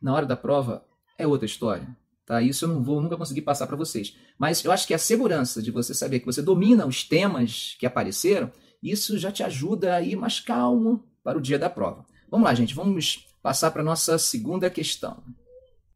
[0.00, 0.84] na hora da prova
[1.18, 1.86] é outra história.
[2.24, 2.40] Tá?
[2.40, 4.16] Isso eu não vou nunca conseguir passar para vocês.
[4.38, 7.86] Mas eu acho que a segurança de você saber que você domina os temas que
[7.86, 8.52] apareceram,
[8.82, 12.06] isso já te ajuda a ir mais calmo para o dia da prova.
[12.30, 15.22] Vamos lá, gente, vamos passar para a nossa segunda questão.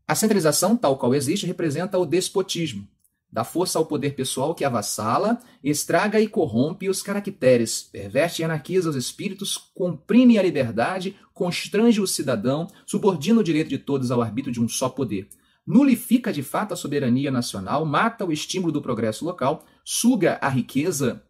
[0.07, 2.87] A centralização, tal qual existe, representa o despotismo,
[3.35, 8.89] dá força ao poder pessoal que avassala, estraga e corrompe os caracteres, perverte e anarquiza
[8.89, 14.53] os espíritos, comprime a liberdade, constrange o cidadão, subordina o direito de todos ao arbítrio
[14.53, 15.29] de um só poder.
[15.67, 21.21] Nulifica de fato a soberania nacional, mata o estímulo do progresso local, suga a riqueza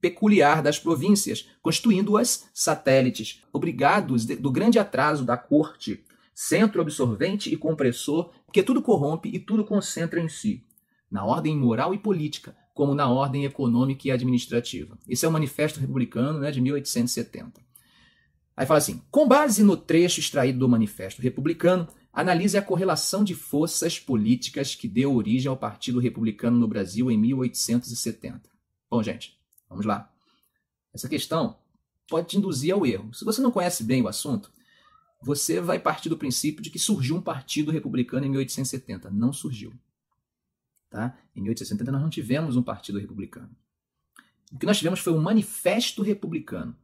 [0.00, 6.02] peculiar das províncias, constituindo-as satélites, obrigados do grande atraso da corte,
[6.34, 10.64] centro absorvente e compressor, que tudo corrompe e tudo concentra em si
[11.10, 14.98] na ordem moral e política, como na ordem econômica e administrativa.
[15.08, 17.60] Esse é o Manifesto Republicano né, de 1870.
[18.56, 23.34] Aí fala assim: com base no trecho extraído do Manifesto Republicano, analise a correlação de
[23.34, 28.50] forças políticas que deu origem ao Partido Republicano no Brasil em 1870.
[28.90, 29.38] Bom, gente,
[29.68, 30.12] vamos lá.
[30.92, 31.56] Essa questão
[32.08, 33.12] pode te induzir ao erro.
[33.14, 34.50] Se você não conhece bem o assunto,
[35.22, 39.10] você vai partir do princípio de que surgiu um partido republicano em 1870.
[39.10, 39.72] Não surgiu.
[40.90, 41.16] Tá?
[41.36, 43.50] Em 1870 nós não tivemos um partido republicano.
[44.52, 46.74] O que nós tivemos foi um manifesto republicano.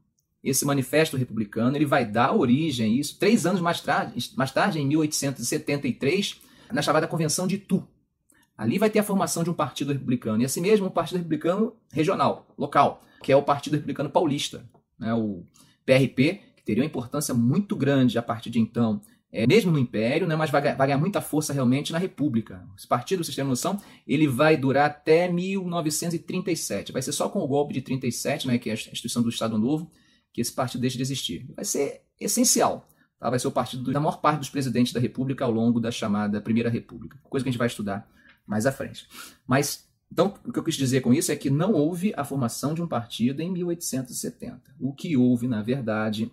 [0.42, 4.78] Esse manifesto republicano ele vai dar origem a isso três anos mais tarde, mais tarde,
[4.78, 7.86] em 1873, na chamada Convenção de Tu.
[8.56, 11.74] Ali vai ter a formação de um partido republicano, e assim mesmo um partido republicano
[11.90, 14.64] regional, local, que é o Partido Republicano Paulista,
[14.98, 15.44] né, o
[15.84, 19.00] PRP, que teria uma importância muito grande a partir de então
[19.34, 22.64] é, mesmo no Império, né, mas vai, vai, ganhar muita força realmente na República.
[22.78, 26.92] Esse partido, vocês têm noção, ele vai durar até 1937.
[26.92, 29.58] Vai ser só com o golpe de 37, né, que é a instituição do Estado
[29.58, 29.90] Novo,
[30.32, 31.44] que esse partido deixa de existir.
[31.56, 32.88] Vai ser essencial.
[33.18, 33.28] Tá?
[33.28, 36.40] Vai ser o partido da maior parte dos presidentes da República ao longo da chamada
[36.40, 37.18] Primeira República.
[37.24, 38.08] Coisa que a gente vai estudar
[38.46, 39.08] mais à frente.
[39.44, 42.72] Mas, então, o que eu quis dizer com isso é que não houve a formação
[42.72, 44.76] de um partido em 1870.
[44.78, 46.30] O que houve, na verdade,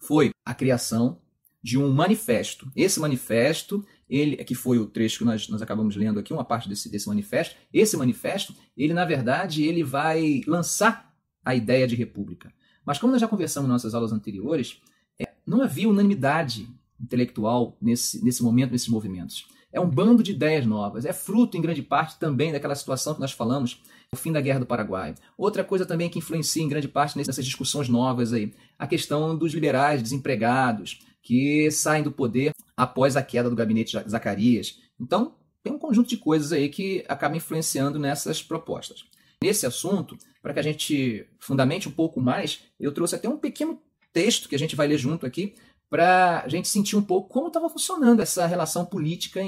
[0.00, 1.20] foi a criação
[1.62, 2.70] de um manifesto.
[2.74, 6.68] Esse manifesto, ele que foi o trecho que nós, nós acabamos lendo aqui, uma parte
[6.68, 7.54] desse, desse manifesto.
[7.72, 11.14] Esse manifesto, ele na verdade, ele vai lançar
[11.44, 12.52] a ideia de república.
[12.84, 14.80] Mas como nós já conversamos em nossas aulas anteriores,
[15.20, 16.68] é, não havia unanimidade
[17.00, 19.46] intelectual nesse, nesse momento, nesses movimentos.
[19.72, 21.04] É um bando de ideias novas.
[21.04, 23.80] É fruto, em grande parte, também daquela situação que nós falamos,
[24.12, 25.14] o fim da Guerra do Paraguai.
[25.38, 29.54] Outra coisa também que influencia, em grande parte, nessas discussões novas aí, a questão dos
[29.54, 34.80] liberais desempregados, que saem do poder após a queda do gabinete de Zacarias.
[35.00, 39.04] Então, tem um conjunto de coisas aí que acaba influenciando nessas propostas.
[39.42, 43.80] Nesse assunto, para que a gente fundamente um pouco mais, eu trouxe até um pequeno
[44.12, 45.54] texto que a gente vai ler junto aqui,
[45.88, 49.40] para a gente sentir um pouco como estava funcionando essa relação política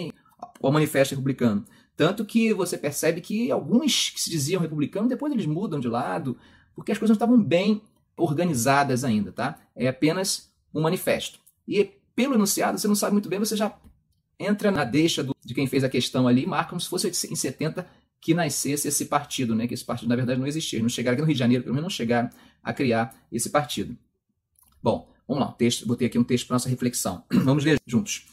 [0.60, 1.64] com o Manifesto Republicano.
[1.96, 6.36] Tanto que você percebe que alguns que se diziam republicanos, depois eles mudam de lado,
[6.74, 7.80] porque as coisas não estavam bem
[8.16, 9.58] organizadas ainda, tá?
[9.74, 11.38] É apenas um manifesto.
[11.66, 13.76] E pelo enunciado, você não sabe muito bem, você já
[14.38, 17.36] entra na deixa do, de quem fez a questão ali, marca como se fosse em
[17.36, 17.86] 70
[18.20, 19.66] que nascesse esse partido, né?
[19.66, 20.80] Que esse partido, na verdade, não existia.
[20.80, 22.30] Não chegaram aqui no Rio de Janeiro, pelo menos não chegaram
[22.62, 23.98] a criar esse partido.
[24.82, 27.22] Bom, vamos lá, texto, botei aqui um texto para nossa reflexão.
[27.30, 28.26] vamos ler juntos.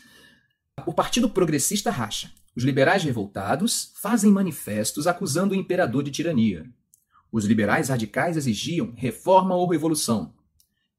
[0.86, 2.32] O Partido Progressista racha.
[2.56, 6.66] Os liberais revoltados fazem manifestos acusando o imperador de tirania.
[7.30, 10.34] Os liberais radicais exigiam reforma ou revolução.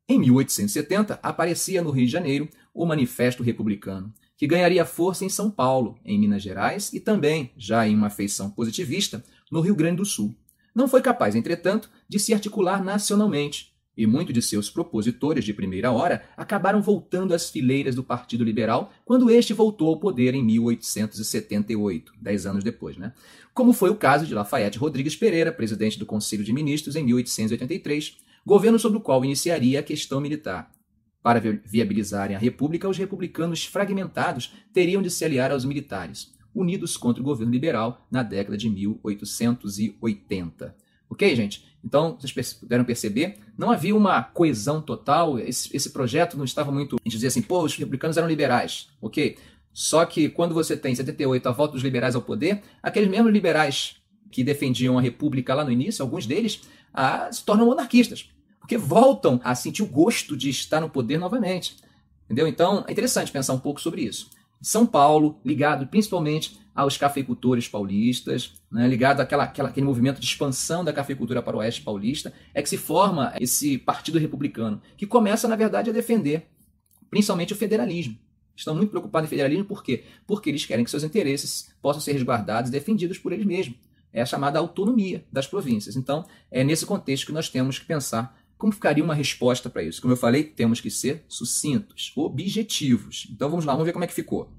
[0.08, 5.50] Em 1870, aparecia no Rio de Janeiro o Manifesto Republicano, que ganharia força em São
[5.50, 10.04] Paulo, em Minas Gerais e também, já em uma feição positivista, no Rio Grande do
[10.04, 10.34] Sul.
[10.74, 15.92] Não foi capaz, entretanto, de se articular nacionalmente, e muitos de seus propositores de primeira
[15.92, 22.12] hora acabaram voltando às fileiras do Partido Liberal quando este voltou ao poder em 1878,
[22.20, 23.12] dez anos depois, né?
[23.52, 28.16] Como foi o caso de Lafayette Rodrigues Pereira, presidente do Conselho de Ministros em 1883,
[28.44, 30.70] governo sobre o qual iniciaria a questão militar.
[31.22, 37.22] Para viabilizarem a República, os republicanos fragmentados teriam de se aliar aos militares, unidos contra
[37.22, 40.76] o governo liberal na década de 1880.
[41.08, 41.64] Ok, gente?
[41.84, 46.96] Então, vocês puderam perceber, não havia uma coesão total, esse, esse projeto não estava muito.
[46.96, 49.36] A gente dizia assim, pô, os republicanos eram liberais, ok?
[49.72, 53.32] Só que quando você tem em 78 a volta dos liberais ao poder, aqueles mesmos
[53.32, 53.96] liberais
[54.30, 56.62] que defendiam a República lá no início, alguns deles,
[56.92, 61.76] ah, se tornam monarquistas porque voltam a sentir o gosto de estar no poder novamente.
[62.24, 62.46] Entendeu?
[62.46, 64.30] Então, é interessante pensar um pouco sobre isso.
[64.62, 70.84] São Paulo, ligado principalmente aos cafeicultores paulistas, né, ligado àquela, àquela, àquele movimento de expansão
[70.84, 75.48] da cafeicultura para o oeste paulista, é que se forma esse partido republicano, que começa,
[75.48, 76.46] na verdade, a defender
[77.10, 78.16] principalmente o federalismo.
[78.56, 80.04] Estão muito preocupados em federalismo por quê?
[80.24, 83.76] Porque eles querem que seus interesses possam ser resguardados e defendidos por eles mesmos.
[84.12, 85.96] É a chamada autonomia das províncias.
[85.96, 90.00] Então, é nesse contexto que nós temos que pensar como ficaria uma resposta para isso.
[90.00, 93.26] Como eu falei, temos que ser sucintos, objetivos.
[93.28, 94.52] Então vamos lá, vamos ver como é que ficou.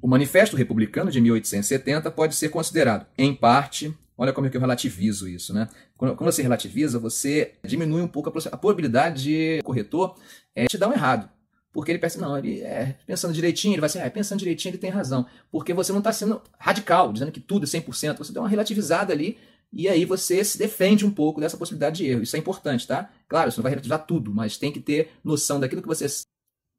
[0.00, 4.60] O Manifesto Republicano de 1870 pode ser considerado, em parte, olha como é que eu
[4.62, 5.68] relativizo isso, né?
[5.94, 10.16] Quando, você relativiza, você diminui um pouco a, probabilidade de corretor
[10.54, 11.28] é, te dar um errado.
[11.74, 14.78] Porque ele pensa, não, ele é pensando direitinho, ele vai ser, é, pensando direitinho, ele
[14.78, 15.26] tem razão.
[15.50, 19.12] Porque você não está sendo radical, dizendo que tudo é 100%, você dá uma relativizada
[19.12, 19.36] ali
[19.72, 22.22] e aí você se defende um pouco dessa possibilidade de erro.
[22.22, 23.10] Isso é importante, tá?
[23.28, 26.06] Claro, você não vai relativizar tudo, mas tem que ter noção daquilo que você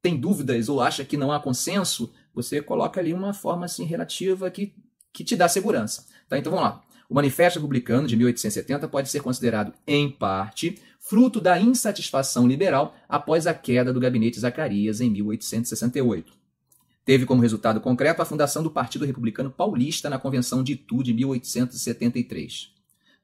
[0.02, 4.50] tem dúvidas ou acha que não há consenso, você coloca ali uma forma assim relativa
[4.50, 4.74] que,
[5.12, 6.06] que te dá segurança.
[6.26, 6.38] Tá?
[6.38, 6.85] Então vamos lá.
[7.08, 13.46] O Manifesto Republicano de 1870 pode ser considerado, em parte, fruto da insatisfação liberal após
[13.46, 16.32] a queda do gabinete Zacarias em 1868.
[17.04, 21.14] Teve como resultado concreto a fundação do Partido Republicano Paulista na Convenção de Itu de
[21.14, 22.70] 1873.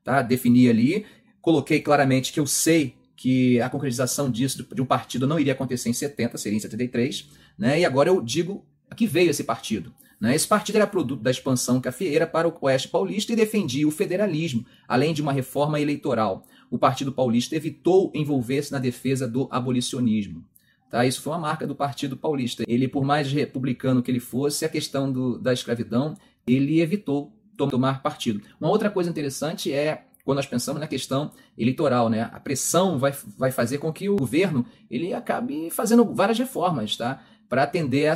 [0.05, 0.23] Tá?
[0.23, 1.05] Defini ali,
[1.41, 5.89] coloquei claramente que eu sei que a concretização disso de um partido não iria acontecer
[5.89, 7.81] em 70, seria em 73, né?
[7.81, 9.93] e agora eu digo a que veio esse partido.
[10.23, 10.37] Né?
[10.37, 14.65] Esse partido era produto da expansão cafeeira para o Oeste Paulista e defendia o federalismo,
[14.87, 16.45] além de uma reforma eleitoral.
[16.71, 20.45] O Partido Paulista evitou envolver-se na defesa do abolicionismo.
[20.89, 21.05] Tá?
[21.05, 22.63] Isso foi uma marca do Partido Paulista.
[22.69, 26.15] Ele, por mais republicano que ele fosse, a questão do, da escravidão,
[26.47, 28.43] ele evitou tomar partido.
[28.61, 32.31] Uma outra coisa interessante é quando nós pensamos na questão eleitoral, né?
[32.33, 37.23] A pressão vai, vai fazer com que o governo ele acabe fazendo várias reformas, tá?
[37.49, 38.07] Para atender